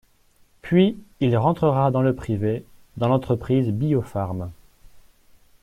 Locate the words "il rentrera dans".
1.19-2.01